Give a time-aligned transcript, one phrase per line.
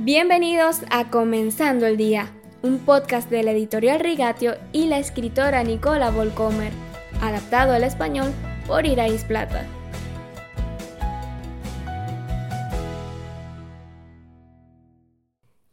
[0.00, 6.12] Bienvenidos a Comenzando el Día, un podcast de la editorial Rigatio y la escritora Nicola
[6.12, 6.72] Volcomer,
[7.20, 8.32] adaptado al español
[8.68, 9.66] por Irais Plata.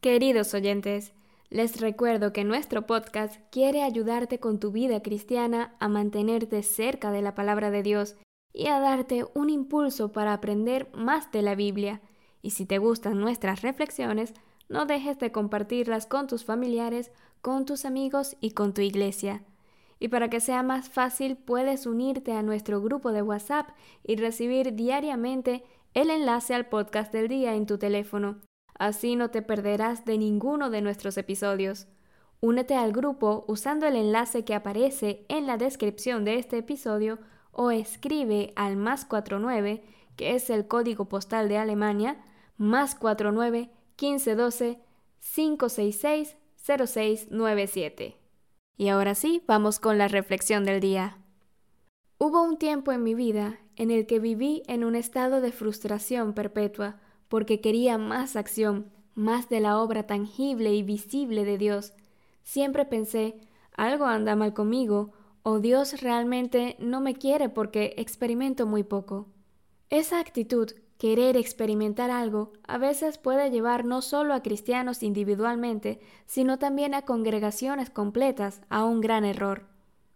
[0.02, 1.14] Queridos oyentes,
[1.52, 7.22] les recuerdo que nuestro podcast quiere ayudarte con tu vida cristiana a mantenerte cerca de
[7.22, 8.16] la palabra de Dios
[8.52, 12.02] y a darte un impulso para aprender más de la Biblia
[12.46, 14.36] y si te gustan nuestras reflexiones,
[14.70, 19.44] no dejes de compartirlas con tus familiares, con tus amigos y con tu iglesia.
[20.00, 23.70] Y para que sea más fácil, puedes unirte a nuestro grupo de WhatsApp
[24.04, 25.64] y recibir diariamente
[25.96, 28.38] el enlace al podcast del día en tu teléfono.
[28.78, 31.88] Así no te perderás de ninguno de nuestros episodios.
[32.42, 37.18] Únete al grupo usando el enlace que aparece en la descripción de este episodio
[37.52, 39.84] o escribe al más 49,
[40.16, 42.22] que es el código postal de Alemania,
[42.58, 44.80] más 49 1512
[45.20, 48.18] 566 0697.
[48.78, 51.18] Y ahora sí, vamos con la reflexión del día.
[52.18, 56.34] Hubo un tiempo en mi vida en el que viví en un estado de frustración
[56.34, 61.94] perpetua porque quería más acción, más de la obra tangible y visible de Dios.
[62.44, 63.40] Siempre pensé,
[63.76, 69.28] algo anda mal conmigo, o Dios realmente no me quiere porque experimento muy poco.
[69.90, 76.58] Esa actitud Querer experimentar algo a veces puede llevar no solo a cristianos individualmente, sino
[76.58, 79.68] también a congregaciones completas a un gran error.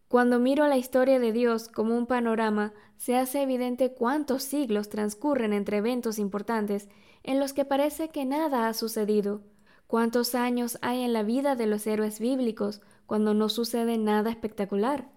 [0.08, 5.54] Cuando miro la historia de Dios como un panorama, se hace evidente cuántos siglos transcurren
[5.54, 6.90] entre eventos importantes
[7.24, 9.42] en los que parece que nada ha sucedido,
[9.86, 15.12] cuántos años hay en la vida de los héroes bíblicos cuando no sucede nada espectacular.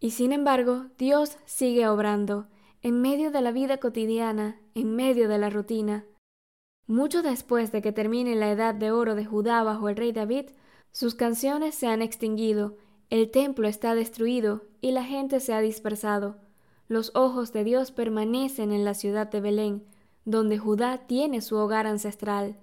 [0.00, 2.48] Y sin embargo, Dios sigue obrando,
[2.82, 6.04] en medio de la vida cotidiana, en medio de la rutina.
[6.86, 10.46] Mucho después de que termine la edad de oro de Judá bajo el rey David,
[10.92, 12.76] sus canciones se han extinguido,
[13.10, 16.36] el templo está destruido y la gente se ha dispersado.
[16.86, 19.84] Los ojos de Dios permanecen en la ciudad de Belén,
[20.24, 22.56] donde Judá tiene su hogar ancestral.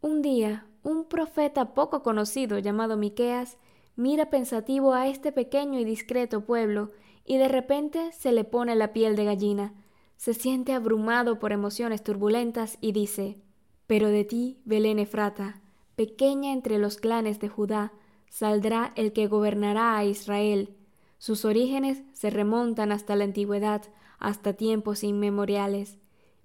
[0.00, 3.58] Un día, un profeta poco conocido llamado Miqueas
[3.96, 6.90] mira pensativo a este pequeño y discreto pueblo
[7.24, 9.74] y de repente se le pone la piel de gallina,
[10.16, 13.40] se siente abrumado por emociones turbulentas y dice,
[13.86, 15.60] Pero de ti, Belén Efrata,
[15.96, 17.92] pequeña entre los clanes de Judá,
[18.28, 20.76] saldrá el que gobernará a Israel.
[21.18, 23.82] Sus orígenes se remontan hasta la antigüedad,
[24.18, 25.98] hasta tiempos inmemoriales.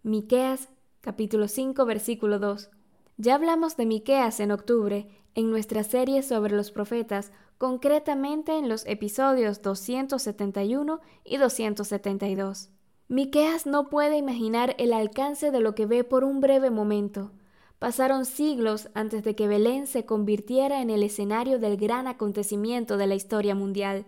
[0.04, 0.70] Miqueas
[1.02, 2.70] capítulo 5 versículo 2.
[3.18, 8.84] Ya hablamos de Miqueas en octubre en nuestra serie sobre los profetas, concretamente en los
[8.88, 12.70] episodios 271 y 272.
[13.08, 17.34] Miqueas no puede imaginar el alcance de lo que ve por un breve momento.
[17.78, 23.06] Pasaron siglos antes de que Belén se convirtiera en el escenario del gran acontecimiento de
[23.06, 24.06] la historia mundial.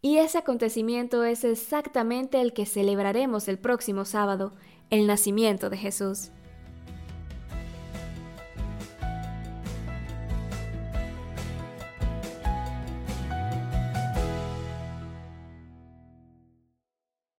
[0.00, 4.54] Y ese acontecimiento es exactamente el que celebraremos el próximo sábado,
[4.88, 6.30] el nacimiento de Jesús.